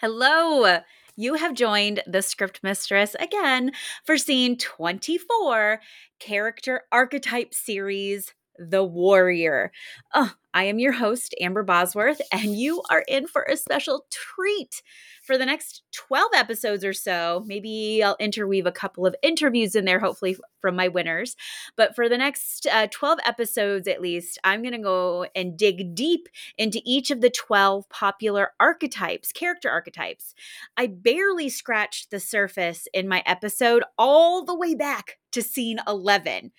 Hello. 0.00 0.78
You 1.14 1.34
have 1.34 1.52
joined 1.52 2.02
the 2.06 2.22
Script 2.22 2.60
Mistress 2.62 3.14
again 3.20 3.72
for 4.02 4.16
scene 4.16 4.56
24 4.56 5.78
Character 6.18 6.84
Archetype 6.90 7.52
Series 7.52 8.32
The 8.60 8.84
Warrior. 8.84 9.72
Oh, 10.14 10.34
I 10.52 10.64
am 10.64 10.78
your 10.78 10.92
host, 10.92 11.34
Amber 11.40 11.62
Bosworth, 11.62 12.20
and 12.30 12.54
you 12.54 12.82
are 12.90 13.04
in 13.08 13.26
for 13.26 13.44
a 13.44 13.56
special 13.56 14.04
treat 14.10 14.82
for 15.22 15.38
the 15.38 15.46
next 15.46 15.82
12 15.92 16.32
episodes 16.34 16.84
or 16.84 16.92
so. 16.92 17.42
Maybe 17.46 18.02
I'll 18.04 18.16
interweave 18.20 18.66
a 18.66 18.72
couple 18.72 19.06
of 19.06 19.14
interviews 19.22 19.74
in 19.74 19.86
there, 19.86 20.00
hopefully 20.00 20.36
from 20.60 20.76
my 20.76 20.88
winners. 20.88 21.36
But 21.76 21.94
for 21.94 22.08
the 22.08 22.18
next 22.18 22.66
uh, 22.66 22.88
12 22.90 23.20
episodes 23.24 23.88
at 23.88 24.02
least, 24.02 24.38
I'm 24.44 24.60
going 24.60 24.72
to 24.72 24.78
go 24.78 25.26
and 25.34 25.56
dig 25.56 25.94
deep 25.94 26.28
into 26.58 26.82
each 26.84 27.10
of 27.10 27.22
the 27.22 27.30
12 27.30 27.88
popular 27.88 28.50
archetypes, 28.60 29.32
character 29.32 29.70
archetypes. 29.70 30.34
I 30.76 30.88
barely 30.88 31.48
scratched 31.48 32.10
the 32.10 32.20
surface 32.20 32.88
in 32.92 33.08
my 33.08 33.22
episode 33.24 33.84
all 33.96 34.44
the 34.44 34.56
way 34.56 34.74
back 34.74 35.18
to 35.32 35.42
scene 35.42 35.78
11. 35.86 36.50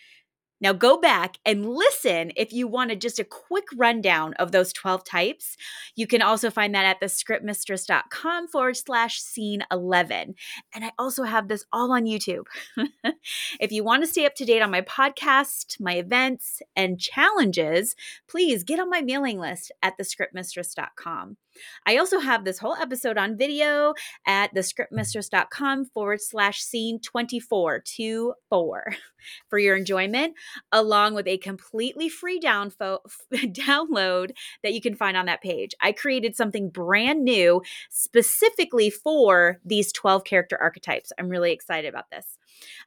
Now 0.61 0.73
go 0.73 0.97
back 0.97 1.37
and 1.45 1.67
listen 1.67 2.31
if 2.35 2.53
you 2.53 2.67
wanted 2.67 3.01
just 3.01 3.19
a 3.19 3.23
quick 3.23 3.65
rundown 3.75 4.33
of 4.35 4.51
those 4.51 4.71
12 4.71 5.03
types. 5.03 5.57
You 5.95 6.07
can 6.07 6.21
also 6.21 6.49
find 6.51 6.73
that 6.75 6.85
at 6.85 6.99
the 6.99 7.07
scriptmistress.com 7.07 8.47
forward 8.47 8.77
slash 8.77 9.19
scene 9.19 9.63
11. 9.71 10.35
And 10.73 10.85
I 10.85 10.91
also 10.97 11.23
have 11.23 11.47
this 11.47 11.65
all 11.73 11.91
on 11.91 12.05
YouTube. 12.05 12.45
if 13.59 13.71
you 13.71 13.83
want 13.83 14.03
to 14.03 14.07
stay 14.07 14.25
up 14.25 14.35
to 14.35 14.45
date 14.45 14.61
on 14.61 14.71
my 14.71 14.81
podcast, 14.81 15.79
my 15.79 15.95
events, 15.95 16.61
and 16.75 16.99
challenges, 16.99 17.95
please 18.27 18.63
get 18.63 18.79
on 18.79 18.89
my 18.89 19.01
mailing 19.01 19.39
list 19.39 19.71
at 19.81 19.97
thescriptmistress.com. 19.97 21.37
I 21.85 21.97
also 21.97 22.19
have 22.19 22.45
this 22.45 22.59
whole 22.59 22.75
episode 22.75 23.17
on 23.17 23.37
video 23.37 23.93
at 24.25 24.53
thescriptmistress.com 24.53 25.85
forward 25.85 26.21
slash 26.21 26.61
scene 26.61 26.99
24 26.99 27.83
to 27.97 28.33
4 28.49 28.93
for 29.49 29.59
your 29.59 29.75
enjoyment, 29.75 30.33
along 30.71 31.13
with 31.13 31.27
a 31.27 31.37
completely 31.37 32.09
free 32.09 32.39
downfo- 32.39 32.99
download 33.33 34.31
that 34.63 34.73
you 34.73 34.81
can 34.81 34.95
find 34.95 35.17
on 35.17 35.25
that 35.25 35.41
page. 35.41 35.73
I 35.81 35.91
created 35.91 36.35
something 36.35 36.69
brand 36.69 37.23
new 37.23 37.61
specifically 37.89 38.89
for 38.89 39.59
these 39.65 39.91
12 39.91 40.23
character 40.23 40.57
archetypes. 40.61 41.11
I'm 41.19 41.29
really 41.29 41.51
excited 41.51 41.89
about 41.89 42.09
this. 42.11 42.37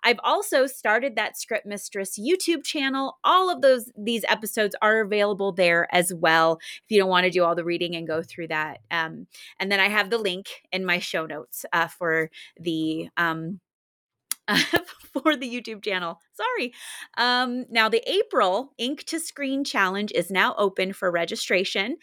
I've 0.03 0.21
also 0.23 0.67
started 0.67 1.17
that 1.17 1.37
Script 1.37 1.67
Mistress 1.67 2.19
YouTube 2.19 2.65
channel. 2.65 3.19
All 3.25 3.51
of 3.51 3.63
those 3.63 3.91
these 3.97 4.25
episodes 4.29 4.75
are 4.83 5.01
available 5.01 5.53
there 5.53 5.89
as 5.95 6.13
well 6.13 6.59
if 6.85 6.91
you 6.91 6.99
don't 6.99 7.11
want 7.11 7.25
to 7.25 7.31
do 7.31 7.45
all 7.45 7.55
the 7.55 7.65
reading 7.65 7.95
and 7.97 8.07
go 8.07 8.23
through 8.23 8.49
that. 8.49 8.81
Um, 8.91 9.27
and 9.59 9.71
then 9.71 9.81
I 9.81 9.89
have 9.89 10.11
the 10.11 10.19
link 10.19 10.49
in 10.73 10.85
my 10.85 10.99
show 10.99 11.27
notes 11.27 11.65
uh, 11.73 11.89
for 11.89 12.31
the 12.59 13.09
um, 13.17 13.61
for 15.23 15.37
the 15.37 15.49
YouTube 15.49 15.85
channel. 15.85 16.21
Sorry. 16.33 16.73
Um, 17.17 17.67
now, 17.71 17.89
the 17.89 18.03
April 18.11 18.73
Ink 18.79 19.05
to 19.05 19.21
Screen 19.21 19.65
Challenge 19.65 20.13
is 20.13 20.31
now 20.31 20.55
open 20.59 20.93
for 20.93 21.11
registration. 21.11 21.97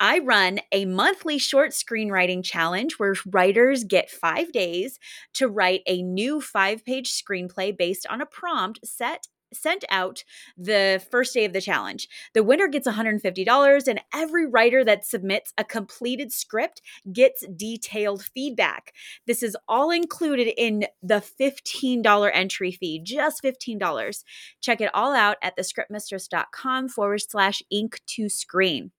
I 0.00 0.18
run 0.18 0.60
a 0.72 0.84
monthly 0.84 1.38
short 1.38 1.70
screenwriting 1.70 2.44
challenge 2.44 2.94
where 2.94 3.14
writers 3.26 3.84
get 3.84 4.10
five 4.10 4.52
days 4.52 4.98
to 5.34 5.48
write 5.48 5.82
a 5.86 6.02
new 6.02 6.40
five 6.40 6.84
page 6.84 7.10
screenplay 7.12 7.76
based 7.76 8.06
on 8.08 8.20
a 8.20 8.26
prompt 8.26 8.80
set 8.84 9.28
sent 9.54 9.84
out 9.90 10.24
the 10.56 11.04
first 11.10 11.34
day 11.34 11.44
of 11.44 11.52
the 11.52 11.60
challenge. 11.60 12.08
The 12.34 12.42
winner 12.42 12.68
gets 12.68 12.86
$150, 12.86 13.88
and 13.88 14.00
every 14.14 14.46
writer 14.46 14.84
that 14.84 15.04
submits 15.04 15.52
a 15.58 15.64
completed 15.64 16.32
script 16.32 16.82
gets 17.12 17.46
detailed 17.46 18.22
feedback. 18.22 18.92
This 19.26 19.42
is 19.42 19.56
all 19.68 19.90
included 19.90 20.52
in 20.56 20.86
the 21.02 21.22
$15 21.40 22.30
entry 22.32 22.72
fee, 22.72 23.00
just 23.02 23.42
$15. 23.42 24.24
Check 24.60 24.80
it 24.80 24.90
all 24.94 25.14
out 25.14 25.36
at 25.42 25.56
thescriptmistress.com 25.56 26.88
forward 26.88 27.20
slash 27.20 27.62
ink 27.70 28.00
to 28.06 28.28
screen. 28.28 28.92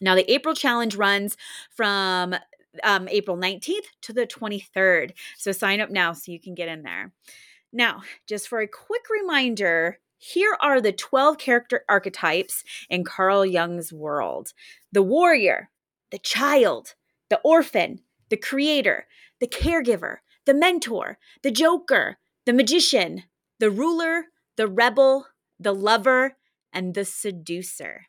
Now, 0.00 0.14
the 0.14 0.30
April 0.32 0.54
challenge 0.54 0.96
runs 0.96 1.36
from 1.74 2.34
um, 2.82 3.08
April 3.08 3.36
19th 3.36 3.86
to 4.02 4.12
the 4.12 4.26
23rd. 4.26 5.12
So 5.36 5.52
sign 5.52 5.80
up 5.80 5.90
now 5.90 6.12
so 6.12 6.32
you 6.32 6.40
can 6.40 6.54
get 6.54 6.68
in 6.68 6.82
there. 6.82 7.12
Now, 7.72 8.02
just 8.26 8.48
for 8.48 8.60
a 8.60 8.68
quick 8.68 9.04
reminder, 9.10 9.98
here 10.16 10.56
are 10.60 10.80
the 10.80 10.92
12 10.92 11.38
character 11.38 11.84
archetypes 11.88 12.64
in 12.88 13.04
Carl 13.04 13.44
Jung's 13.44 13.92
world 13.92 14.52
the 14.90 15.02
warrior, 15.02 15.70
the 16.10 16.18
child, 16.18 16.94
the 17.28 17.40
orphan, 17.44 18.00
the 18.30 18.36
creator, 18.36 19.06
the 19.38 19.46
caregiver, 19.46 20.18
the 20.46 20.54
mentor, 20.54 21.18
the 21.42 21.50
joker, 21.50 22.18
the 22.46 22.52
magician, 22.52 23.24
the 23.60 23.70
ruler, 23.70 24.26
the 24.56 24.66
rebel, 24.66 25.26
the 25.60 25.74
lover, 25.74 26.36
and 26.72 26.94
the 26.94 27.04
seducer. 27.04 28.06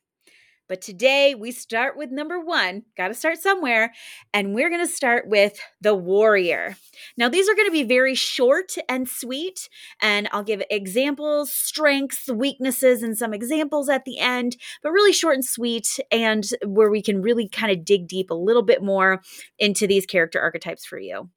But 0.69 0.81
today 0.81 1.33
we 1.33 1.51
start 1.51 1.97
with 1.97 2.11
number 2.11 2.39
one. 2.39 2.83
Got 2.95 3.07
to 3.07 3.15
start 3.15 3.39
somewhere. 3.39 3.91
And 4.33 4.53
we're 4.53 4.69
going 4.69 4.85
to 4.85 4.91
start 4.91 5.27
with 5.27 5.59
the 5.81 5.95
warrior. 5.95 6.77
Now, 7.17 7.27
these 7.27 7.49
are 7.49 7.55
going 7.55 7.67
to 7.67 7.71
be 7.71 7.83
very 7.83 8.13
short 8.13 8.75
and 8.87 9.09
sweet. 9.09 9.67
And 9.99 10.29
I'll 10.31 10.43
give 10.43 10.61
examples, 10.69 11.51
strengths, 11.51 12.29
weaknesses, 12.29 13.01
and 13.01 13.17
some 13.17 13.33
examples 13.33 13.89
at 13.89 14.05
the 14.05 14.19
end, 14.19 14.57
but 14.83 14.91
really 14.91 15.11
short 15.11 15.33
and 15.33 15.45
sweet. 15.45 15.99
And 16.11 16.45
where 16.63 16.91
we 16.91 17.01
can 17.01 17.23
really 17.23 17.49
kind 17.49 17.71
of 17.71 17.83
dig 17.83 18.07
deep 18.07 18.29
a 18.29 18.35
little 18.35 18.63
bit 18.63 18.83
more 18.83 19.23
into 19.57 19.87
these 19.87 20.05
character 20.05 20.39
archetypes 20.39 20.85
for 20.85 20.99
you. 20.99 21.29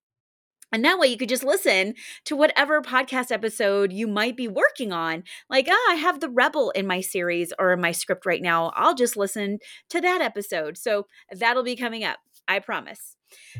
And 0.73 0.85
that 0.85 0.99
way 0.99 1.09
you 1.09 1.19
could 1.19 1.29
just 1.29 1.45
listen 1.45 1.95
to 2.25 2.35
whatever 2.35 2.81
podcast 2.81 3.31
episode 3.31 3.93
you 3.93 4.09
might 4.09 4.37
be 4.37 4.49
working 4.49 4.93
on. 4.93 5.25
Like, 5.51 5.69
ah, 5.71 5.91
I 5.91 5.97
have 5.97 6.21
the 6.21 6.31
Rebel 6.31 6.71
in 6.71 6.87
my 6.87 7.01
series 7.01 7.53
or 7.59 7.73
in 7.73 7.81
my 7.81 7.93
script 7.93 8.25
right 8.25 8.43
now. 8.43 8.73
I'll 8.75 8.95
just 8.95 9.17
listen 9.17 9.59
to 9.91 10.01
that 10.01 10.23
episode. 10.23 10.79
So 10.79 11.07
that'll 11.31 11.63
be 11.63 11.77
coming 11.77 12.05
up. 12.05 12.19
I 12.49 12.59
promise. 12.59 13.17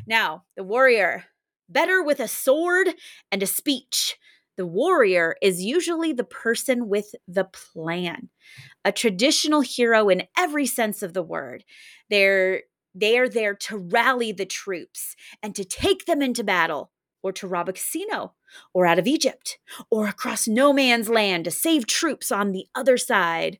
Now, 0.07 0.43
the 0.57 0.63
warrior, 0.63 1.25
better 1.69 2.03
with 2.03 2.19
a 2.19 2.27
sword 2.27 2.89
and 3.31 3.43
a 3.43 3.47
speech. 3.47 4.17
The 4.55 4.67
warrior 4.67 5.35
is 5.41 5.63
usually 5.63 6.13
the 6.13 6.23
person 6.23 6.87
with 6.87 7.15
the 7.27 7.45
plan, 7.45 8.29
a 8.85 8.91
traditional 8.91 9.61
hero 9.61 10.09
in 10.09 10.23
every 10.37 10.67
sense 10.67 11.01
of 11.01 11.13
the 11.13 11.23
word. 11.23 11.63
They're 12.09 12.61
they 12.95 13.17
are 13.17 13.29
there 13.29 13.55
to 13.55 13.77
rally 13.77 14.31
the 14.31 14.45
troops 14.45 15.15
and 15.41 15.55
to 15.55 15.65
take 15.65 16.05
them 16.05 16.21
into 16.21 16.43
battle 16.43 16.91
or 17.23 17.31
to 17.31 17.47
rob 17.47 17.69
a 17.69 17.73
casino, 17.73 18.33
or 18.73 18.85
out 18.85 18.99
of 18.99 19.07
Egypt, 19.07 19.57
or 19.89 20.07
across 20.07 20.47
no 20.47 20.73
man's 20.73 21.09
land 21.09 21.45
to 21.45 21.51
save 21.51 21.87
troops 21.87 22.31
on 22.31 22.51
the 22.51 22.67
other 22.75 22.97
side. 22.97 23.59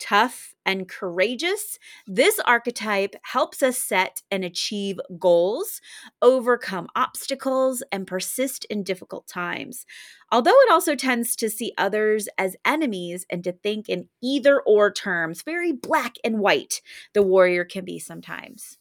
Tough 0.00 0.52
and 0.66 0.88
courageous, 0.88 1.78
this 2.08 2.40
archetype 2.40 3.14
helps 3.22 3.62
us 3.62 3.78
set 3.78 4.22
and 4.32 4.44
achieve 4.44 4.98
goals, 5.16 5.80
overcome 6.20 6.88
obstacles, 6.96 7.84
and 7.92 8.04
persist 8.04 8.64
in 8.64 8.82
difficult 8.82 9.28
times. 9.28 9.86
Although 10.32 10.58
it 10.62 10.72
also 10.72 10.96
tends 10.96 11.36
to 11.36 11.48
see 11.48 11.72
others 11.78 12.28
as 12.36 12.56
enemies 12.64 13.24
and 13.30 13.44
to 13.44 13.52
think 13.52 13.88
in 13.88 14.08
either 14.20 14.60
or 14.60 14.90
terms, 14.90 15.42
very 15.42 15.70
black 15.70 16.16
and 16.24 16.40
white, 16.40 16.82
the 17.14 17.22
warrior 17.22 17.64
can 17.64 17.84
be 17.84 18.00
sometimes. 18.00 18.78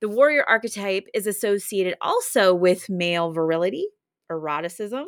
The 0.00 0.08
warrior 0.08 0.44
archetype 0.48 1.06
is 1.14 1.26
associated 1.26 1.94
also 2.00 2.54
with 2.54 2.88
male 2.88 3.32
virility, 3.32 3.86
eroticism, 4.30 5.06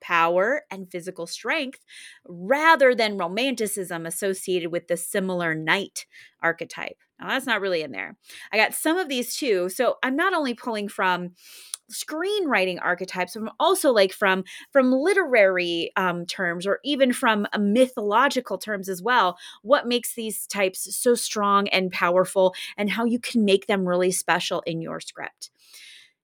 power, 0.00 0.62
and 0.70 0.90
physical 0.90 1.26
strength, 1.26 1.80
rather 2.26 2.94
than 2.94 3.18
romanticism 3.18 4.04
associated 4.04 4.72
with 4.72 4.88
the 4.88 4.96
similar 4.96 5.54
knight 5.54 6.06
archetype. 6.42 6.98
Now, 7.20 7.28
that's 7.28 7.46
not 7.46 7.60
really 7.60 7.82
in 7.82 7.92
there. 7.92 8.16
I 8.52 8.56
got 8.56 8.74
some 8.74 8.98
of 8.98 9.08
these 9.08 9.36
too. 9.36 9.68
So 9.68 9.96
I'm 10.02 10.16
not 10.16 10.34
only 10.34 10.54
pulling 10.54 10.88
from 10.88 11.30
screenwriting 11.92 12.78
archetypes 12.80 13.36
but 13.38 13.52
also 13.60 13.92
like 13.92 14.12
from 14.12 14.44
from 14.70 14.92
literary 14.92 15.90
um, 15.96 16.26
terms 16.26 16.66
or 16.66 16.80
even 16.84 17.12
from 17.12 17.46
uh, 17.52 17.58
mythological 17.58 18.58
terms 18.58 18.88
as 18.88 19.02
well 19.02 19.36
what 19.62 19.86
makes 19.86 20.14
these 20.14 20.46
types 20.46 20.94
so 20.96 21.14
strong 21.14 21.68
and 21.68 21.92
powerful 21.92 22.54
and 22.76 22.90
how 22.90 23.04
you 23.04 23.18
can 23.18 23.44
make 23.44 23.66
them 23.66 23.86
really 23.86 24.10
special 24.10 24.60
in 24.66 24.80
your 24.80 25.00
script 25.00 25.50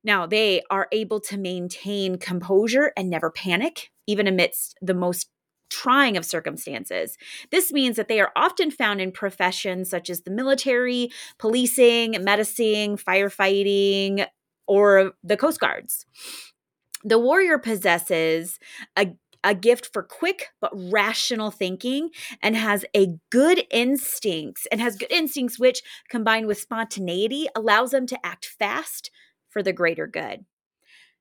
now 0.02 0.26
they 0.26 0.62
are 0.70 0.88
able 0.92 1.20
to 1.20 1.36
maintain 1.36 2.16
composure 2.18 2.92
and 2.96 3.10
never 3.10 3.30
panic 3.30 3.90
even 4.06 4.26
amidst 4.26 4.76
the 4.80 4.94
most 4.94 5.28
trying 5.70 6.16
of 6.16 6.24
circumstances. 6.24 7.16
This 7.50 7.72
means 7.72 7.96
that 7.96 8.08
they 8.08 8.20
are 8.20 8.32
often 8.36 8.70
found 8.70 9.00
in 9.00 9.12
professions 9.12 9.90
such 9.90 10.10
as 10.10 10.22
the 10.22 10.30
military, 10.30 11.10
policing, 11.38 12.16
medicine, 12.22 12.96
firefighting, 12.96 14.26
or 14.68 15.12
the 15.24 15.36
Coast 15.36 15.58
Guards. 15.58 16.06
The 17.04 17.18
warrior 17.18 17.58
possesses 17.58 18.58
a 18.96 19.16
a 19.44 19.54
gift 19.54 19.92
for 19.92 20.02
quick 20.02 20.48
but 20.60 20.72
rational 20.74 21.52
thinking 21.52 22.10
and 22.42 22.56
has 22.56 22.84
a 22.94 23.14
good 23.30 23.64
instincts 23.70 24.66
and 24.72 24.80
has 24.80 24.96
good 24.96 25.12
instincts 25.12 25.60
which 25.60 25.82
combined 26.10 26.46
with 26.48 26.58
spontaneity 26.58 27.46
allows 27.54 27.92
them 27.92 28.04
to 28.06 28.26
act 28.26 28.46
fast 28.46 29.12
for 29.48 29.62
the 29.62 29.72
greater 29.72 30.06
good. 30.06 30.44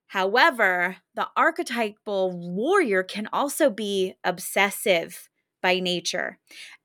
However, 0.07 0.97
the 1.15 1.27
archetypal 1.35 2.31
warrior 2.31 3.03
can 3.03 3.27
also 3.31 3.69
be 3.69 4.15
obsessive 4.23 5.29
by 5.67 5.81
nature, 5.81 6.39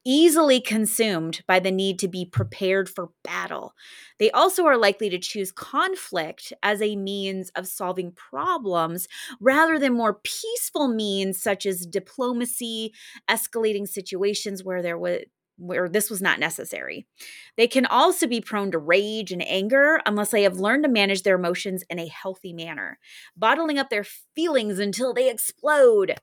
easily 0.05 0.61
consumed 0.61 1.44
by 1.46 1.61
the 1.61 1.70
need 1.70 2.00
to 2.00 2.08
be 2.08 2.25
prepared 2.25 2.88
for 2.88 3.11
battle. 3.23 3.75
They 4.19 4.29
also 4.32 4.67
are 4.67 4.76
likely 4.76 5.08
to 5.11 5.20
choose 5.20 5.52
conflict 5.52 6.52
as 6.64 6.82
a 6.82 6.96
means 6.96 7.52
of 7.55 7.69
solving 7.69 8.11
problems 8.11 9.06
rather 9.40 9.79
than 9.79 9.93
more 9.94 10.19
peaceful 10.25 10.88
means 10.88 11.40
such 11.40 11.64
as 11.64 11.87
diplomacy, 11.87 12.93
escalating 13.31 13.87
situations 13.87 14.64
where 14.64 14.82
there 14.82 14.99
was 14.99 15.20
where 15.58 15.88
this 15.88 16.11
was 16.11 16.20
not 16.20 16.40
necessary. 16.40 17.06
They 17.56 17.69
can 17.69 17.87
also 17.87 18.26
be 18.26 18.40
prone 18.40 18.73
to 18.73 18.78
rage 18.78 19.31
and 19.31 19.46
anger 19.46 20.00
unless 20.06 20.32
they 20.32 20.43
have 20.43 20.58
learned 20.58 20.82
to 20.82 20.90
manage 20.90 21.23
their 21.23 21.37
emotions 21.37 21.85
in 21.88 22.00
a 22.00 22.08
healthy 22.08 22.52
manner, 22.52 22.99
bottling 23.37 23.78
up 23.78 23.90
their 23.90 24.06
feelings 24.35 24.81
until 24.81 25.14
they 25.14 25.31
explode. 25.31 26.17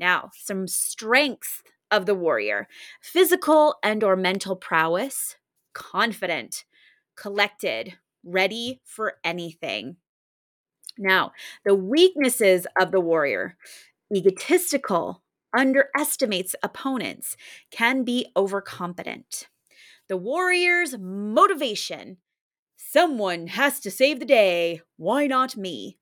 Now, 0.00 0.30
some 0.34 0.66
strengths 0.66 1.62
of 1.90 2.06
the 2.06 2.14
warrior 2.14 2.68
physical 3.02 3.76
and 3.82 4.02
or 4.02 4.16
mental 4.16 4.56
prowess 4.56 5.36
confident 5.74 6.64
collected 7.16 7.98
ready 8.24 8.80
for 8.84 9.14
anything. 9.22 9.96
Now 10.98 11.32
the 11.64 11.74
weaknesses 11.74 12.66
of 12.80 12.92
the 12.92 13.00
warrior 13.00 13.56
egotistical 14.14 15.22
underestimates 15.56 16.54
opponents 16.62 17.36
can 17.70 18.02
be 18.02 18.26
overconfident. 18.36 19.48
The 20.08 20.16
warrior's 20.16 20.96
motivation 20.98 22.18
someone 22.76 23.48
has 23.48 23.80
to 23.80 23.90
save 23.90 24.18
the 24.18 24.24
day. 24.24 24.80
Why 24.96 25.26
not 25.26 25.56
me 25.56 25.99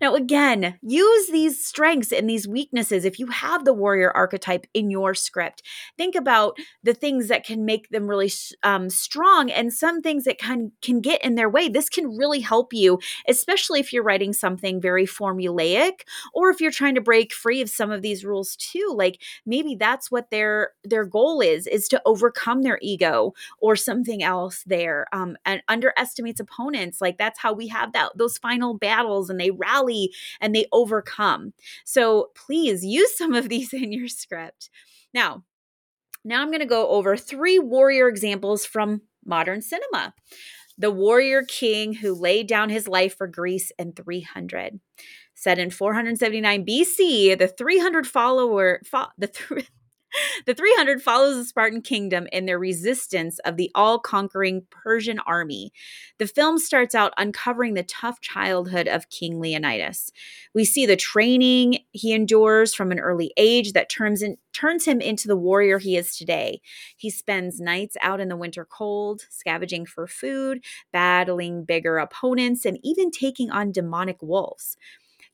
now, 0.00 0.14
again, 0.14 0.78
use 0.82 1.28
these 1.28 1.64
strengths 1.64 2.12
and 2.12 2.28
these 2.28 2.46
weaknesses. 2.46 3.04
If 3.04 3.18
you 3.18 3.26
have 3.28 3.64
the 3.64 3.72
warrior 3.72 4.10
archetype 4.10 4.66
in 4.74 4.90
your 4.90 5.14
script, 5.14 5.62
think 5.96 6.14
about 6.14 6.56
the 6.82 6.94
things 6.94 7.28
that 7.28 7.44
can 7.44 7.64
make 7.64 7.88
them 7.90 8.06
really 8.06 8.30
um, 8.62 8.90
strong 8.90 9.50
and 9.50 9.72
some 9.72 10.02
things 10.02 10.24
that 10.24 10.38
can 10.38 10.72
can 10.82 11.00
get 11.00 11.24
in 11.24 11.34
their 11.34 11.48
way. 11.48 11.68
This 11.68 11.88
can 11.88 12.16
really 12.16 12.40
help 12.40 12.72
you, 12.72 12.98
especially 13.26 13.80
if 13.80 13.92
you're 13.92 14.02
writing 14.02 14.32
something 14.32 14.80
very 14.80 15.06
formulaic, 15.06 16.00
or 16.34 16.50
if 16.50 16.60
you're 16.60 16.70
trying 16.70 16.94
to 16.94 17.00
break 17.00 17.32
free 17.32 17.60
of 17.60 17.70
some 17.70 17.90
of 17.90 18.02
these 18.02 18.24
rules 18.24 18.56
too. 18.56 18.92
Like 18.94 19.20
maybe 19.46 19.74
that's 19.74 20.10
what 20.10 20.30
their 20.30 20.72
their 20.84 21.04
goal 21.04 21.40
is 21.40 21.66
is 21.66 21.88
to 21.88 22.02
overcome 22.04 22.62
their 22.62 22.78
ego 22.82 23.32
or 23.60 23.76
something 23.76 24.22
else 24.22 24.62
there, 24.66 25.06
um, 25.12 25.36
and 25.46 25.62
underestimates 25.68 26.40
opponents. 26.40 27.00
Like 27.00 27.18
that's 27.18 27.38
how 27.38 27.52
we 27.52 27.68
have 27.68 27.92
that 27.92 28.10
those 28.16 28.38
final 28.38 28.74
battles 28.74 28.97
battles 28.98 29.30
and 29.30 29.40
they 29.40 29.50
rally 29.50 30.12
and 30.40 30.54
they 30.54 30.66
overcome. 30.72 31.52
So 31.84 32.30
please 32.34 32.84
use 32.84 33.16
some 33.16 33.34
of 33.34 33.48
these 33.48 33.72
in 33.72 33.92
your 33.92 34.08
script. 34.08 34.70
Now, 35.14 35.44
now 36.24 36.42
I'm 36.42 36.48
going 36.48 36.60
to 36.60 36.66
go 36.66 36.88
over 36.88 37.16
three 37.16 37.58
warrior 37.58 38.08
examples 38.08 38.64
from 38.66 39.02
modern 39.24 39.62
cinema. 39.62 40.14
The 40.76 40.90
warrior 40.90 41.42
king 41.42 41.94
who 41.94 42.14
laid 42.14 42.46
down 42.46 42.70
his 42.70 42.86
life 42.86 43.16
for 43.16 43.26
Greece 43.26 43.72
in 43.78 43.92
300. 43.92 44.80
Set 45.34 45.58
in 45.58 45.70
479 45.70 46.66
BC, 46.66 47.38
the 47.38 47.48
300 47.48 48.06
follower 48.06 48.80
fo- 48.84 49.06
the 49.16 49.28
th- 49.28 49.70
the 50.46 50.54
300 50.54 51.02
follows 51.02 51.36
the 51.36 51.44
Spartan 51.44 51.82
kingdom 51.82 52.26
in 52.32 52.46
their 52.46 52.58
resistance 52.58 53.38
of 53.40 53.56
the 53.56 53.70
all 53.74 53.98
conquering 53.98 54.66
Persian 54.70 55.18
army. 55.20 55.72
The 56.18 56.26
film 56.26 56.58
starts 56.58 56.94
out 56.94 57.12
uncovering 57.16 57.74
the 57.74 57.82
tough 57.82 58.20
childhood 58.20 58.88
of 58.88 59.10
King 59.10 59.40
Leonidas. 59.40 60.10
We 60.54 60.64
see 60.64 60.86
the 60.86 60.96
training 60.96 61.80
he 61.92 62.12
endures 62.12 62.74
from 62.74 62.90
an 62.92 62.98
early 62.98 63.32
age 63.36 63.72
that 63.72 63.88
turns, 63.88 64.22
in, 64.22 64.36
turns 64.52 64.84
him 64.84 65.00
into 65.00 65.28
the 65.28 65.36
warrior 65.36 65.78
he 65.78 65.96
is 65.96 66.16
today. 66.16 66.60
He 66.96 67.10
spends 67.10 67.60
nights 67.60 67.96
out 68.00 68.20
in 68.20 68.28
the 68.28 68.36
winter 68.36 68.64
cold, 68.64 69.22
scavenging 69.30 69.86
for 69.86 70.06
food, 70.06 70.64
battling 70.92 71.64
bigger 71.64 71.98
opponents, 71.98 72.64
and 72.64 72.78
even 72.82 73.10
taking 73.10 73.50
on 73.50 73.72
demonic 73.72 74.22
wolves. 74.22 74.76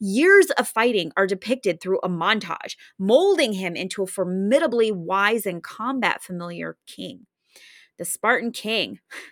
Years 0.01 0.51
of 0.53 0.69
fighting 0.69 1.13
are 1.17 1.27
depicted 1.27 1.81
through 1.81 2.01
a 2.03 2.09
montage, 2.09 2.77
molding 2.99 3.55
him 3.55 3.77
into 3.77 4.03
a 4.03 4.07
formidably 4.07 4.91
wise 4.91 5.47
and 5.47 5.63
combat 5.63 6.23
familiar 6.23 6.77
king. 6.87 7.27
The 7.99 8.05
Spartan 8.05 8.53
king. 8.53 9.01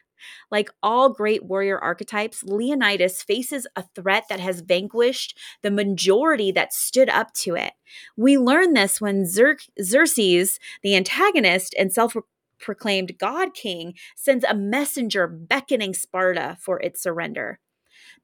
Like 0.53 0.71
all 0.85 1.09
great 1.09 1.45
warrior 1.45 1.77
archetypes, 1.81 2.45
Leonidas 2.45 3.25
faces 3.25 3.67
a 3.75 3.85
threat 3.97 4.27
that 4.29 4.39
has 4.39 4.61
vanquished 4.61 5.37
the 5.63 5.71
majority 5.71 6.53
that 6.53 6.73
stood 6.73 7.09
up 7.09 7.33
to 7.39 7.57
it. 7.57 7.73
We 8.17 8.39
learn 8.39 8.75
this 8.75 9.01
when 9.01 9.25
Xer- 9.25 9.69
Xerxes, 9.83 10.61
the 10.85 10.95
antagonist 10.95 11.75
and 11.77 11.93
self 11.93 12.15
proclaimed 12.61 13.19
God 13.19 13.53
King, 13.53 13.95
sends 14.15 14.45
a 14.45 14.55
messenger 14.55 15.27
beckoning 15.27 15.93
Sparta 15.93 16.57
for 16.61 16.81
its 16.81 17.03
surrender. 17.03 17.59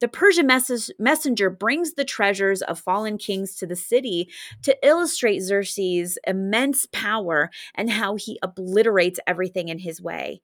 The 0.00 0.08
Persian 0.08 0.46
mess- 0.46 0.90
messenger 0.98 1.50
brings 1.50 1.94
the 1.94 2.04
treasures 2.04 2.62
of 2.62 2.78
fallen 2.78 3.18
kings 3.18 3.54
to 3.56 3.66
the 3.66 3.76
city 3.76 4.28
to 4.62 4.76
illustrate 4.86 5.40
Xerxes' 5.40 6.18
immense 6.26 6.86
power 6.92 7.50
and 7.74 7.90
how 7.90 8.16
he 8.16 8.38
obliterates 8.42 9.18
everything 9.26 9.68
in 9.68 9.80
his 9.80 10.00
way. 10.00 10.40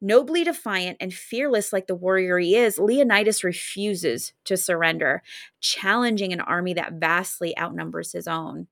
Nobly 0.00 0.44
defiant 0.44 0.98
and 1.00 1.12
fearless 1.12 1.72
like 1.72 1.88
the 1.88 1.94
warrior 1.94 2.38
he 2.38 2.54
is, 2.54 2.78
Leonidas 2.78 3.42
refuses 3.42 4.32
to 4.44 4.56
surrender, 4.56 5.22
challenging 5.60 6.32
an 6.32 6.40
army 6.40 6.74
that 6.74 6.94
vastly 6.94 7.56
outnumbers 7.58 8.12
his 8.12 8.28
own. 8.28 8.68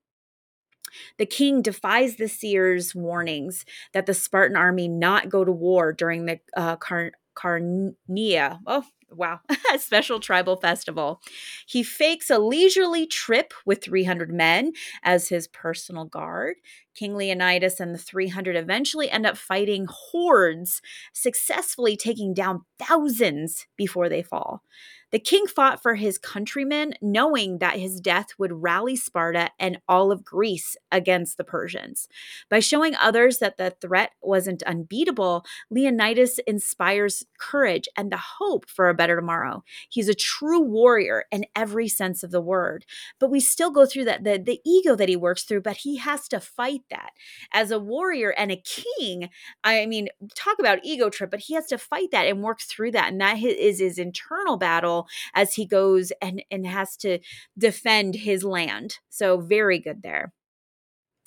The 1.17 1.25
king 1.25 1.61
defies 1.61 2.15
the 2.15 2.29
seer's 2.29 2.95
warnings 2.95 3.65
that 3.93 4.05
the 4.05 4.13
Spartan 4.13 4.55
army 4.55 4.87
not 4.87 5.27
go 5.27 5.43
to 5.43 5.51
war 5.51 5.91
during 5.91 6.25
the 6.25 6.39
uh, 6.55 6.77
Car- 6.77 7.11
Carnea. 7.35 8.59
Oh, 8.65 8.85
wow, 9.11 9.39
a 9.73 9.79
special 9.79 10.19
tribal 10.19 10.55
festival. 10.57 11.21
He 11.65 11.83
fakes 11.83 12.29
a 12.29 12.39
leisurely 12.39 13.05
trip 13.05 13.53
with 13.65 13.83
300 13.83 14.31
men 14.31 14.73
as 15.03 15.29
his 15.29 15.47
personal 15.47 16.05
guard. 16.05 16.55
King 16.95 17.15
Leonidas 17.15 17.79
and 17.79 17.93
the 17.93 17.99
300 17.99 18.55
eventually 18.55 19.09
end 19.09 19.25
up 19.25 19.37
fighting 19.37 19.85
hordes, 19.89 20.81
successfully 21.13 21.95
taking 21.95 22.33
down 22.33 22.61
thousands 22.79 23.67
before 23.77 24.09
they 24.09 24.23
fall. 24.23 24.63
The 25.11 25.19
king 25.19 25.47
fought 25.47 25.81
for 25.81 25.95
his 25.95 26.17
countrymen, 26.17 26.93
knowing 27.01 27.59
that 27.59 27.79
his 27.79 28.01
death 28.01 28.27
would 28.37 28.61
rally 28.61 28.95
Sparta 28.95 29.51
and 29.57 29.79
all 29.87 30.11
of 30.11 30.25
Greece 30.25 30.75
against 30.91 31.37
the 31.37 31.45
Persians. 31.45 32.09
By 32.49 32.59
showing 32.59 32.93
others 32.95 33.37
that 33.37 33.57
the 33.57 33.73
threat 33.79 34.11
wasn't 34.21 34.63
unbeatable, 34.63 35.45
Leonidas 35.69 36.39
inspires 36.45 37.25
courage 37.39 37.87
and 37.95 38.11
the 38.11 38.17
hope 38.17 38.69
for 38.69 38.89
a 38.89 38.93
better 38.93 39.15
tomorrow. 39.15 39.63
He's 39.89 40.09
a 40.09 40.13
true 40.13 40.61
warrior 40.61 41.23
in 41.31 41.45
every 41.55 41.87
sense 41.87 42.21
of 42.21 42.31
the 42.31 42.41
word. 42.41 42.85
But 43.19 43.31
we 43.31 43.39
still 43.39 43.71
go 43.71 43.85
through 43.85 44.05
that 44.05 44.25
the, 44.25 44.37
the 44.37 44.59
ego 44.65 44.95
that 44.95 45.09
he 45.09 45.15
works 45.15 45.43
through, 45.43 45.61
but 45.61 45.77
he 45.77 45.97
has 45.97 46.27
to 46.29 46.39
fight 46.39 46.81
that. 46.89 47.11
As 47.53 47.71
a 47.71 47.79
warrior 47.79 48.31
and 48.31 48.51
a 48.51 48.61
king, 48.61 49.29
I 49.63 49.85
mean, 49.85 50.09
talk 50.35 50.59
about 50.59 50.79
ego 50.83 51.09
trip, 51.09 51.31
but 51.31 51.41
he 51.41 51.53
has 51.53 51.67
to 51.67 51.77
fight 51.77 52.11
that 52.11 52.27
and 52.27 52.43
work 52.43 52.59
through 52.59 52.91
that. 52.91 53.11
And 53.11 53.21
that 53.21 53.37
is 53.37 53.79
his 53.79 53.97
internal 53.97 54.57
battle 54.57 54.96
as 55.33 55.53
he 55.53 55.65
goes 55.65 56.11
and, 56.21 56.43
and 56.49 56.65
has 56.65 56.95
to 56.97 57.19
defend 57.57 58.15
his 58.15 58.43
land. 58.43 58.95
So, 59.09 59.39
very 59.39 59.79
good 59.79 60.01
there. 60.01 60.33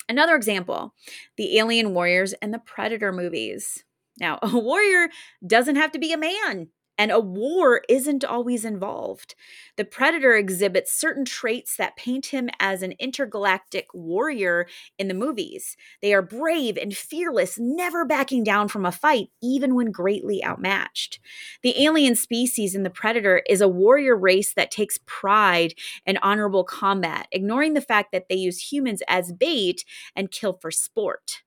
Another 0.09 0.35
example 0.35 0.93
the 1.37 1.57
Alien 1.57 1.93
Warriors 1.93 2.33
and 2.41 2.53
the 2.53 2.59
Predator 2.59 3.11
movies. 3.11 3.83
Now, 4.19 4.39
a 4.41 4.57
warrior 4.57 5.09
doesn't 5.45 5.77
have 5.77 5.91
to 5.93 5.99
be 5.99 6.11
a 6.11 6.17
man 6.17 6.69
and 7.01 7.09
a 7.09 7.19
war 7.19 7.81
isn't 7.89 8.23
always 8.23 8.63
involved. 8.63 9.33
The 9.75 9.85
Predator 9.85 10.35
exhibits 10.35 10.93
certain 10.93 11.25
traits 11.25 11.75
that 11.77 11.95
paint 11.95 12.27
him 12.27 12.47
as 12.59 12.83
an 12.83 12.93
intergalactic 12.99 13.87
warrior 13.91 14.67
in 14.99 15.07
the 15.07 15.15
movies. 15.15 15.75
They 16.03 16.13
are 16.13 16.21
brave 16.21 16.77
and 16.77 16.95
fearless, 16.95 17.57
never 17.57 18.05
backing 18.05 18.43
down 18.43 18.67
from 18.67 18.85
a 18.85 18.91
fight, 18.91 19.29
even 19.41 19.73
when 19.73 19.89
greatly 19.89 20.45
outmatched. 20.45 21.19
The 21.63 21.83
alien 21.83 22.15
species 22.15 22.75
in 22.75 22.83
the 22.83 22.91
Predator 22.91 23.41
is 23.49 23.61
a 23.61 23.67
warrior 23.67 24.15
race 24.15 24.53
that 24.53 24.69
takes 24.69 24.99
pride 25.07 25.73
in 26.05 26.17
honorable 26.17 26.63
combat, 26.63 27.27
ignoring 27.31 27.73
the 27.73 27.81
fact 27.81 28.11
that 28.11 28.29
they 28.29 28.35
use 28.35 28.71
humans 28.71 29.01
as 29.07 29.33
bait 29.33 29.83
and 30.15 30.29
kill 30.29 30.53
for 30.53 30.69
sport 30.69 31.41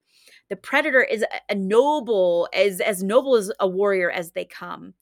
the 0.50 0.56
predator 0.56 1.02
is 1.02 1.24
a 1.48 1.54
noble 1.54 2.48
as 2.52 2.80
as 2.80 3.02
noble 3.02 3.34
as 3.34 3.50
a 3.60 3.66
warrior 3.66 4.10
as 4.10 4.32
they 4.32 4.44
come 4.44 4.94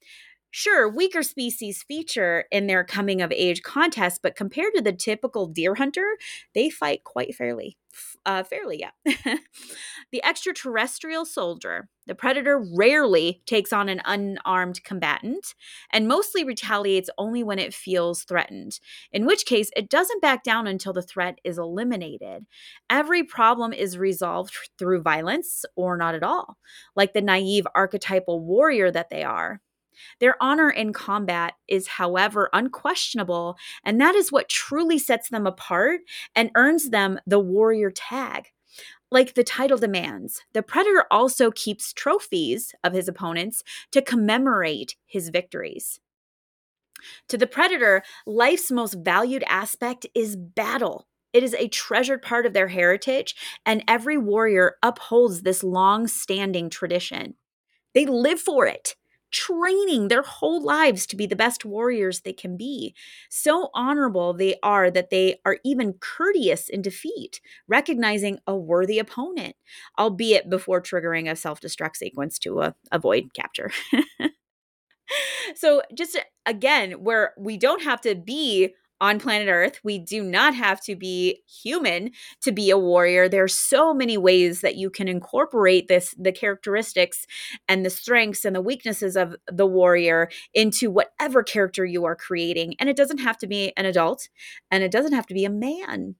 Sure, 0.54 0.86
weaker 0.86 1.22
species 1.22 1.82
feature 1.82 2.44
in 2.52 2.66
their 2.66 2.84
coming 2.84 3.22
of 3.22 3.32
age 3.32 3.62
contest, 3.62 4.20
but 4.22 4.36
compared 4.36 4.74
to 4.74 4.82
the 4.82 4.92
typical 4.92 5.46
deer 5.46 5.76
hunter, 5.76 6.18
they 6.54 6.68
fight 6.68 7.04
quite 7.04 7.34
fairly. 7.34 7.78
Uh, 8.26 8.42
fairly, 8.42 8.78
yeah. 8.78 8.90
the 10.12 10.22
extraterrestrial 10.22 11.24
soldier, 11.24 11.88
the 12.06 12.14
predator 12.14 12.62
rarely 12.76 13.40
takes 13.46 13.72
on 13.72 13.88
an 13.88 14.02
unarmed 14.04 14.84
combatant 14.84 15.54
and 15.90 16.06
mostly 16.06 16.44
retaliates 16.44 17.08
only 17.16 17.42
when 17.42 17.58
it 17.58 17.72
feels 17.72 18.22
threatened, 18.24 18.78
in 19.10 19.24
which 19.24 19.46
case 19.46 19.70
it 19.74 19.88
doesn't 19.88 20.20
back 20.20 20.44
down 20.44 20.66
until 20.66 20.92
the 20.92 21.00
threat 21.02 21.38
is 21.44 21.56
eliminated. 21.56 22.44
Every 22.90 23.24
problem 23.24 23.72
is 23.72 23.96
resolved 23.96 24.54
through 24.78 25.00
violence 25.00 25.64
or 25.76 25.96
not 25.96 26.14
at 26.14 26.22
all, 26.22 26.58
like 26.94 27.14
the 27.14 27.22
naive 27.22 27.66
archetypal 27.74 28.40
warrior 28.40 28.90
that 28.90 29.08
they 29.08 29.24
are. 29.24 29.62
Their 30.20 30.42
honor 30.42 30.70
in 30.70 30.92
combat 30.92 31.54
is, 31.68 31.86
however, 31.86 32.48
unquestionable, 32.52 33.56
and 33.84 34.00
that 34.00 34.14
is 34.14 34.32
what 34.32 34.48
truly 34.48 34.98
sets 34.98 35.28
them 35.28 35.46
apart 35.46 36.00
and 36.34 36.50
earns 36.54 36.90
them 36.90 37.18
the 37.26 37.40
warrior 37.40 37.90
tag. 37.90 38.48
Like 39.10 39.34
the 39.34 39.44
title 39.44 39.76
demands, 39.76 40.42
the 40.54 40.62
predator 40.62 41.04
also 41.10 41.50
keeps 41.50 41.92
trophies 41.92 42.74
of 42.82 42.94
his 42.94 43.08
opponents 43.08 43.62
to 43.90 44.00
commemorate 44.00 44.96
his 45.04 45.28
victories. 45.28 46.00
To 47.28 47.36
the 47.36 47.46
predator, 47.46 48.02
life's 48.26 48.70
most 48.70 48.94
valued 48.94 49.44
aspect 49.46 50.06
is 50.14 50.36
battle. 50.36 51.08
It 51.32 51.42
is 51.42 51.54
a 51.54 51.68
treasured 51.68 52.22
part 52.22 52.46
of 52.46 52.52
their 52.52 52.68
heritage, 52.68 53.34
and 53.66 53.84
every 53.88 54.16
warrior 54.16 54.76
upholds 54.82 55.42
this 55.42 55.62
long 55.62 56.06
standing 56.06 56.70
tradition. 56.70 57.34
They 57.94 58.06
live 58.06 58.40
for 58.40 58.66
it 58.66 58.96
training 59.32 60.08
their 60.08 60.22
whole 60.22 60.62
lives 60.62 61.06
to 61.06 61.16
be 61.16 61.26
the 61.26 61.36
best 61.36 61.64
warriors 61.64 62.20
they 62.20 62.32
can 62.32 62.56
be. 62.56 62.94
So 63.30 63.70
honorable 63.74 64.34
they 64.34 64.56
are 64.62 64.90
that 64.90 65.10
they 65.10 65.40
are 65.44 65.58
even 65.64 65.94
courteous 65.94 66.68
in 66.68 66.82
defeat, 66.82 67.40
recognizing 67.66 68.38
a 68.46 68.56
worthy 68.56 68.98
opponent, 68.98 69.56
albeit 69.98 70.50
before 70.50 70.80
triggering 70.82 71.30
a 71.30 71.36
self 71.36 71.60
destruct 71.60 71.96
sequence 71.96 72.38
to 72.40 72.60
uh, 72.60 72.72
avoid 72.92 73.34
capture. 73.34 73.70
so, 75.54 75.82
just 75.94 76.18
again, 76.46 76.92
where 76.92 77.32
we 77.38 77.56
don't 77.56 77.82
have 77.82 78.00
to 78.02 78.14
be 78.14 78.74
on 79.02 79.18
planet 79.18 79.48
Earth. 79.48 79.80
We 79.82 79.98
do 79.98 80.22
not 80.22 80.54
have 80.54 80.80
to 80.84 80.94
be 80.94 81.42
human 81.62 82.12
to 82.40 82.52
be 82.52 82.70
a 82.70 82.78
warrior. 82.78 83.28
There 83.28 83.42
are 83.42 83.48
so 83.48 83.92
many 83.92 84.16
ways 84.16 84.60
that 84.60 84.76
you 84.76 84.88
can 84.88 85.08
incorporate 85.08 85.88
this 85.88 86.14
the 86.16 86.30
characteristics 86.30 87.26
and 87.68 87.84
the 87.84 87.90
strengths 87.90 88.44
and 88.44 88.54
the 88.54 88.60
weaknesses 88.60 89.16
of 89.16 89.34
the 89.50 89.66
warrior 89.66 90.30
into 90.54 90.88
whatever 90.88 91.42
character 91.42 91.84
you 91.84 92.04
are 92.04 92.14
creating. 92.14 92.74
And 92.78 92.88
it 92.88 92.96
doesn't 92.96 93.18
have 93.18 93.36
to 93.38 93.48
be 93.48 93.72
an 93.76 93.86
adult 93.86 94.28
and 94.70 94.84
it 94.84 94.92
doesn't 94.92 95.14
have 95.14 95.26
to 95.26 95.34
be 95.34 95.44
a 95.44 95.50
man. 95.50 96.14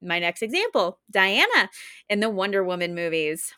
My 0.00 0.20
next 0.20 0.42
example, 0.42 1.00
Diana 1.10 1.70
in 2.08 2.20
the 2.20 2.30
Wonder 2.30 2.62
Woman 2.62 2.94
movies. 2.94 3.52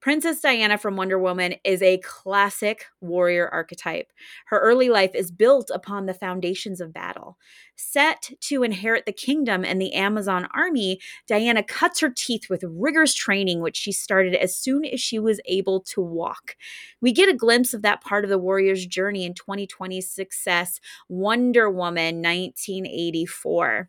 Princess 0.00 0.40
Diana 0.40 0.78
from 0.78 0.96
Wonder 0.96 1.18
Woman 1.18 1.54
is 1.64 1.82
a 1.82 1.98
classic 1.98 2.86
warrior 3.00 3.48
archetype. 3.48 4.12
Her 4.46 4.58
early 4.58 4.88
life 4.88 5.14
is 5.14 5.30
built 5.30 5.70
upon 5.72 6.06
the 6.06 6.14
foundations 6.14 6.80
of 6.80 6.92
battle. 6.92 7.38
Set 7.76 8.30
to 8.40 8.62
inherit 8.62 9.06
the 9.06 9.12
kingdom 9.12 9.64
and 9.64 9.80
the 9.80 9.94
Amazon 9.94 10.48
army, 10.54 11.00
Diana 11.26 11.62
cuts 11.62 12.00
her 12.00 12.10
teeth 12.10 12.48
with 12.50 12.64
rigorous 12.66 13.14
training, 13.14 13.60
which 13.60 13.76
she 13.76 13.92
started 13.92 14.34
as 14.34 14.56
soon 14.56 14.84
as 14.84 15.00
she 15.00 15.18
was 15.18 15.40
able 15.46 15.80
to 15.80 16.00
walk. 16.00 16.56
We 17.00 17.12
get 17.12 17.28
a 17.28 17.34
glimpse 17.34 17.74
of 17.74 17.82
that 17.82 18.02
part 18.02 18.24
of 18.24 18.30
the 18.30 18.38
warrior's 18.38 18.86
journey 18.86 19.24
in 19.24 19.34
2020's 19.34 20.08
success, 20.08 20.80
Wonder 21.08 21.70
Woman 21.70 22.16
1984. 22.16 23.88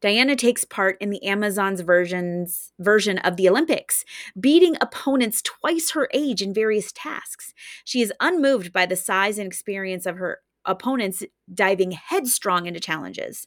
Diana 0.00 0.36
takes 0.36 0.64
part 0.64 0.96
in 1.00 1.10
the 1.10 1.24
Amazons 1.24 1.80
versions 1.80 2.72
version 2.78 3.18
of 3.18 3.36
the 3.36 3.48
Olympics, 3.48 4.04
beating 4.38 4.76
opponents 4.80 5.42
twice 5.42 5.90
her 5.90 6.08
age 6.12 6.42
in 6.42 6.54
various 6.54 6.92
tasks. 6.92 7.54
She 7.84 8.02
is 8.02 8.12
unmoved 8.20 8.72
by 8.72 8.86
the 8.86 8.96
size 8.96 9.38
and 9.38 9.46
experience 9.46 10.06
of 10.06 10.16
her 10.16 10.40
opponents 10.64 11.22
diving 11.52 11.92
headstrong 11.92 12.66
into 12.66 12.80
challenges. 12.80 13.46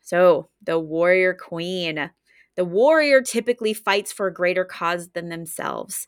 So, 0.00 0.48
the 0.62 0.78
warrior 0.78 1.34
queen. 1.34 2.10
The 2.56 2.64
warrior 2.64 3.20
typically 3.20 3.74
fights 3.74 4.12
for 4.12 4.28
a 4.28 4.32
greater 4.32 4.64
cause 4.64 5.08
than 5.08 5.28
themselves. 5.28 6.06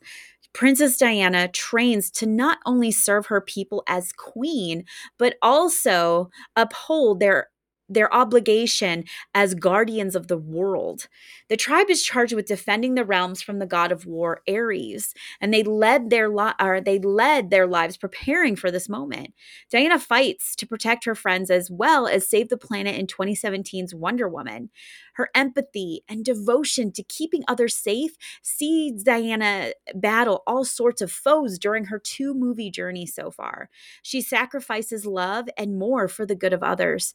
Princess 0.53 0.97
Diana 0.97 1.47
trains 1.49 2.09
to 2.11 2.25
not 2.25 2.57
only 2.65 2.91
serve 2.91 3.27
her 3.27 3.41
people 3.41 3.83
as 3.87 4.11
queen, 4.11 4.85
but 5.17 5.35
also 5.41 6.29
uphold 6.55 7.19
their 7.19 7.49
their 7.89 8.13
obligation 8.13 9.03
as 9.33 9.55
guardians 9.55 10.15
of 10.15 10.27
the 10.27 10.37
world. 10.37 11.07
The 11.49 11.57
tribe 11.57 11.89
is 11.89 12.03
charged 12.03 12.33
with 12.33 12.45
defending 12.45 12.95
the 12.95 13.03
realms 13.03 13.41
from 13.41 13.59
the 13.59 13.65
god 13.65 13.91
of 13.91 14.05
war 14.05 14.41
Ares, 14.47 15.13
and 15.41 15.53
they 15.53 15.63
led 15.63 16.09
their 16.09 16.29
li- 16.29 16.53
or 16.59 16.79
they 16.79 16.99
led 16.99 17.49
their 17.49 17.67
lives 17.67 17.97
preparing 17.97 18.55
for 18.55 18.71
this 18.71 18.87
moment. 18.87 19.33
Diana 19.71 19.99
fights 19.99 20.55
to 20.57 20.67
protect 20.67 21.05
her 21.05 21.15
friends 21.15 21.49
as 21.49 21.69
well 21.71 22.07
as 22.07 22.29
save 22.29 22.49
the 22.49 22.57
planet 22.57 22.95
in 22.95 23.07
2017's 23.07 23.95
Wonder 23.95 24.29
Woman. 24.29 24.69
Her 25.13 25.29
empathy 25.35 26.03
and 26.07 26.23
devotion 26.23 26.93
to 26.93 27.03
keeping 27.03 27.43
others 27.47 27.75
safe 27.75 28.11
sees 28.41 29.03
Diana 29.03 29.73
battle 29.93 30.43
all 30.47 30.63
sorts 30.63 31.01
of 31.01 31.11
foes 31.11 31.59
during 31.59 31.85
her 31.85 31.99
two 31.99 32.33
movie 32.33 32.71
journey 32.71 33.05
so 33.05 33.29
far. 33.29 33.69
She 34.01 34.21
sacrifices 34.21 35.05
love 35.05 35.49
and 35.57 35.77
more 35.77 36.07
for 36.07 36.25
the 36.25 36.35
good 36.35 36.53
of 36.53 36.63
others, 36.63 37.13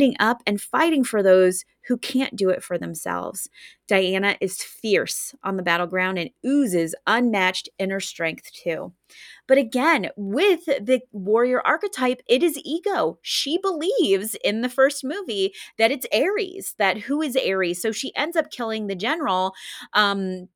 standing 0.00 0.16
up 0.18 0.42
and 0.46 0.60
fighting 0.60 1.04
for 1.04 1.22
those 1.22 1.64
who 1.86 1.98
can't 1.98 2.34
do 2.34 2.48
it 2.48 2.62
for 2.62 2.78
themselves. 2.78 3.48
Diana 3.86 4.36
is 4.40 4.62
fierce 4.62 5.34
on 5.42 5.56
the 5.56 5.62
battleground 5.62 6.18
and 6.18 6.30
oozes 6.46 6.94
unmatched 7.06 7.68
inner 7.78 8.00
strength 8.00 8.50
too. 8.52 8.92
But 9.46 9.58
again, 9.58 10.08
with 10.16 10.64
the 10.64 11.00
warrior 11.12 11.60
archetype, 11.66 12.22
it 12.26 12.42
is 12.42 12.58
ego. 12.64 13.18
She 13.20 13.58
believes 13.58 14.36
in 14.42 14.62
the 14.62 14.68
first 14.70 15.04
movie 15.04 15.52
that 15.76 15.90
it's 15.90 16.06
Ares, 16.14 16.74
that 16.78 16.98
who 16.98 17.20
is 17.20 17.36
Ares? 17.36 17.82
So 17.82 17.92
she 17.92 18.14
ends 18.16 18.36
up 18.36 18.50
killing 18.50 18.86
the 18.86 18.94
general 18.94 19.52
um 19.92 20.48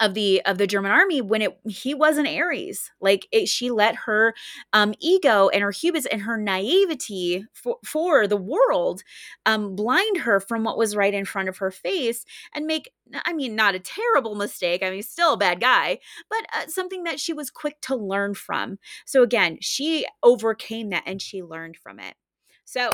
of 0.00 0.14
the 0.14 0.40
of 0.44 0.58
the 0.58 0.66
German 0.66 0.92
army 0.92 1.20
when 1.20 1.42
it 1.42 1.58
he 1.68 1.94
wasn't 1.94 2.28
Ares. 2.28 2.90
Like 3.00 3.26
it, 3.32 3.48
she 3.48 3.70
let 3.70 3.94
her 4.06 4.34
um, 4.72 4.94
ego 5.00 5.48
and 5.48 5.62
her 5.62 5.70
hubris 5.70 6.06
and 6.06 6.22
her 6.22 6.36
naivety 6.36 7.44
for, 7.52 7.78
for 7.84 8.26
the 8.26 8.36
world 8.36 9.02
um, 9.46 9.74
blind 9.74 10.18
her 10.18 10.40
from 10.40 10.64
what 10.64 10.78
was 10.78 10.96
right 10.96 11.14
in 11.14 11.24
front 11.24 11.48
of 11.48 11.58
her 11.58 11.70
face 11.70 12.24
and 12.54 12.66
make 12.66 12.90
I 13.24 13.32
mean 13.32 13.56
not 13.56 13.74
a 13.74 13.80
terrible 13.80 14.34
mistake. 14.34 14.82
I 14.82 14.90
mean 14.90 15.02
still 15.02 15.34
a 15.34 15.38
bad 15.38 15.60
guy, 15.60 15.98
but 16.30 16.46
uh, 16.54 16.66
something 16.68 17.04
that 17.04 17.20
she 17.20 17.32
was 17.32 17.50
quick 17.50 17.80
to 17.82 17.96
learn 17.96 18.34
from. 18.34 18.78
So 19.06 19.22
again, 19.22 19.58
she 19.60 20.06
overcame 20.22 20.90
that 20.90 21.04
and 21.06 21.20
she 21.20 21.42
learned 21.42 21.76
from 21.76 21.98
it. 21.98 22.14
So 22.64 22.92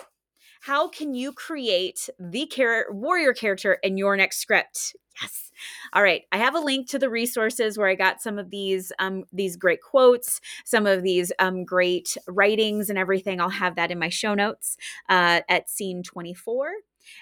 how 0.62 0.88
can 0.88 1.14
you 1.14 1.32
create 1.32 2.08
the 2.18 2.46
char- 2.46 2.86
warrior 2.90 3.32
character 3.32 3.74
in 3.82 3.96
your 3.96 4.16
next 4.16 4.38
script? 4.38 4.96
Yes. 5.22 5.52
All 5.92 6.02
right. 6.02 6.22
I 6.32 6.38
have 6.38 6.56
a 6.56 6.60
link 6.60 6.88
to 6.88 6.98
the 6.98 7.08
resources 7.08 7.78
where 7.78 7.88
I 7.88 7.94
got 7.94 8.20
some 8.20 8.38
of 8.38 8.50
these 8.50 8.90
um, 8.98 9.24
these 9.32 9.56
great 9.56 9.80
quotes, 9.80 10.40
some 10.64 10.86
of 10.86 11.02
these 11.04 11.32
um, 11.38 11.64
great 11.64 12.16
writings, 12.26 12.90
and 12.90 12.98
everything. 12.98 13.40
I'll 13.40 13.48
have 13.48 13.76
that 13.76 13.92
in 13.92 13.98
my 13.98 14.08
show 14.08 14.34
notes 14.34 14.76
uh, 15.08 15.42
at 15.48 15.70
scene 15.70 16.02
twenty 16.02 16.34
four. 16.34 16.68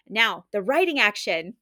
Now, 0.08 0.46
the 0.52 0.62
writing 0.62 0.98
action. 1.00 1.54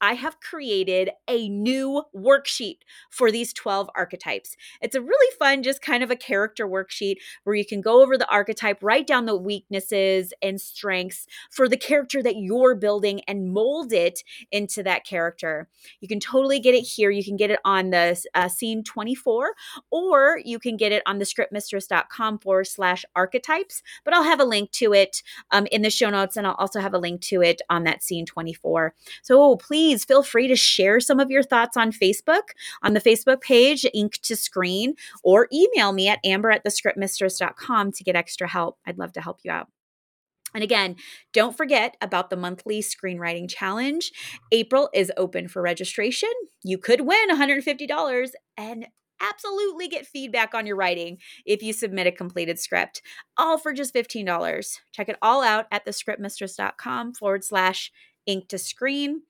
I 0.00 0.14
have 0.14 0.40
created 0.40 1.10
a 1.28 1.48
new 1.48 2.02
worksheet 2.14 2.78
for 3.10 3.30
these 3.30 3.52
12 3.52 3.88
archetypes. 3.94 4.56
It's 4.82 4.94
a 4.94 5.00
really 5.00 5.36
fun, 5.38 5.62
just 5.62 5.80
kind 5.80 6.02
of 6.02 6.10
a 6.10 6.16
character 6.16 6.66
worksheet 6.66 7.16
where 7.44 7.56
you 7.56 7.64
can 7.64 7.80
go 7.80 8.02
over 8.02 8.18
the 8.18 8.30
archetype, 8.30 8.82
write 8.82 9.06
down 9.06 9.26
the 9.26 9.36
weaknesses 9.36 10.34
and 10.42 10.60
strengths 10.60 11.26
for 11.50 11.68
the 11.68 11.76
character 11.76 12.22
that 12.22 12.36
you're 12.36 12.74
building 12.74 13.22
and 13.26 13.52
mold 13.52 13.92
it 13.92 14.22
into 14.52 14.82
that 14.82 15.04
character. 15.06 15.68
You 16.00 16.08
can 16.08 16.20
totally 16.20 16.60
get 16.60 16.74
it 16.74 16.82
here. 16.82 17.10
You 17.10 17.24
can 17.24 17.36
get 17.36 17.50
it 17.50 17.60
on 17.64 17.90
the 17.90 18.22
uh, 18.34 18.48
scene 18.48 18.84
24, 18.84 19.52
or 19.90 20.40
you 20.44 20.58
can 20.58 20.76
get 20.76 20.92
it 20.92 21.02
on 21.06 21.18
the 21.18 21.24
scriptmistress.com 21.24 22.38
forward 22.40 22.66
slash 22.66 23.04
archetypes. 23.14 23.82
But 24.04 24.14
I'll 24.14 24.24
have 24.24 24.40
a 24.40 24.44
link 24.44 24.70
to 24.72 24.92
it 24.92 25.22
um, 25.50 25.66
in 25.72 25.82
the 25.82 25.90
show 25.90 26.10
notes, 26.10 26.36
and 26.36 26.46
I'll 26.46 26.54
also 26.54 26.80
have 26.80 26.94
a 26.94 26.98
link 26.98 27.22
to 27.22 27.42
it 27.42 27.62
on 27.70 27.84
that 27.84 28.02
scene 28.02 28.26
24. 28.26 28.94
So 29.22 29.42
oh, 29.42 29.56
please 29.56 29.85
please 29.86 30.04
feel 30.04 30.24
free 30.24 30.48
to 30.48 30.56
share 30.56 30.98
some 30.98 31.20
of 31.20 31.30
your 31.30 31.44
thoughts 31.44 31.76
on 31.76 31.92
Facebook, 31.92 32.48
on 32.82 32.92
the 32.92 33.00
Facebook 33.00 33.40
page, 33.40 33.86
Ink 33.94 34.18
to 34.22 34.34
Screen, 34.34 34.94
or 35.22 35.46
email 35.52 35.92
me 35.92 36.08
at 36.08 36.18
amber 36.24 36.50
at 36.50 36.64
thescriptmistress.com 36.64 37.92
to 37.92 38.02
get 38.02 38.16
extra 38.16 38.48
help. 38.48 38.78
I'd 38.84 38.98
love 38.98 39.12
to 39.12 39.20
help 39.20 39.38
you 39.44 39.52
out. 39.52 39.68
And 40.54 40.64
again, 40.64 40.96
don't 41.32 41.56
forget 41.56 41.96
about 42.00 42.30
the 42.30 42.36
monthly 42.36 42.80
screenwriting 42.82 43.48
challenge. 43.48 44.10
April 44.50 44.90
is 44.92 45.12
open 45.16 45.46
for 45.46 45.62
registration. 45.62 46.32
You 46.64 46.78
could 46.78 47.02
win 47.02 47.28
$150 47.30 48.30
and 48.56 48.88
absolutely 49.20 49.86
get 49.86 50.04
feedback 50.04 50.52
on 50.52 50.66
your 50.66 50.74
writing 50.74 51.18
if 51.44 51.62
you 51.62 51.72
submit 51.72 52.08
a 52.08 52.12
completed 52.12 52.58
script, 52.58 53.02
all 53.36 53.56
for 53.56 53.72
just 53.72 53.94
$15. 53.94 54.78
Check 54.90 55.08
it 55.08 55.16
all 55.22 55.44
out 55.44 55.66
at 55.70 55.86
thescriptmistress.com 55.86 57.14
forward 57.14 57.44
slash 57.44 57.92
ink 58.26 58.48
to 58.48 58.58
screen. 58.58 59.22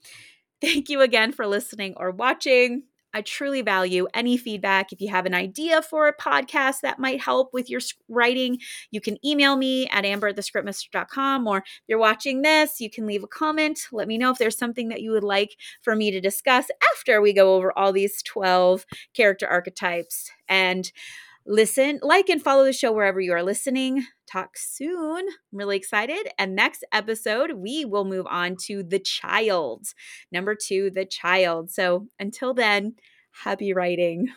Thank 0.61 0.89
you 0.89 1.01
again 1.03 1.33
for 1.33 1.47
listening 1.47 1.95
or 1.97 2.11
watching. 2.11 2.85
I 3.15 3.23
truly 3.23 3.63
value 3.63 4.07
any 4.13 4.37
feedback. 4.37 4.93
If 4.93 5.01
you 5.01 5.09
have 5.09 5.25
an 5.25 5.33
idea 5.35 5.81
for 5.81 6.07
a 6.07 6.15
podcast 6.17 6.81
that 6.83 6.99
might 6.99 7.21
help 7.21 7.55
with 7.55 7.71
your 7.71 7.81
writing, 8.09 8.59
you 8.91 9.01
can 9.01 9.17
email 9.25 9.57
me 9.57 9.89
at 9.89 10.05
amber. 10.05 10.27
Or 10.29 10.33
if 10.33 11.65
you're 11.89 11.99
watching 11.99 12.43
this, 12.43 12.79
you 12.79 12.91
can 12.91 13.07
leave 13.07 13.23
a 13.25 13.29
comment. 13.29 13.81
Let 13.91 14.07
me 14.07 14.19
know 14.19 14.31
if 14.33 14.39
there's 14.39 14.59
something 14.59 14.89
that 14.89 15.01
you 15.01 15.13
would 15.13 15.25
like 15.25 15.57
for 15.81 15.97
me 15.97 16.11
to 16.11 16.21
discuss 16.21 16.67
after 16.95 17.23
we 17.23 17.33
go 17.33 17.55
over 17.55 17.73
all 17.79 17.93
these 17.93 18.23
12 18.23 18.85
character 19.15 19.47
archetypes. 19.47 20.31
And 20.47 20.91
listen, 21.47 22.01
like, 22.03 22.29
and 22.29 22.43
follow 22.43 22.65
the 22.65 22.73
show 22.73 22.93
wherever 22.93 23.21
you 23.21 23.33
are 23.33 23.43
listening. 23.43 24.07
Talk 24.31 24.57
soon. 24.57 25.19
I'm 25.19 25.59
really 25.59 25.77
excited. 25.77 26.29
And 26.39 26.55
next 26.55 26.85
episode, 26.93 27.53
we 27.53 27.85
will 27.85 28.05
move 28.05 28.27
on 28.29 28.57
to 28.67 28.83
the 28.83 28.99
child. 28.99 29.87
Number 30.33 30.55
two, 30.55 30.91
the 30.91 31.05
child. 31.05 31.71
So 31.71 32.09
until 32.19 32.55
then, 32.55 32.95
happy 33.45 33.73
writing. 33.73 34.29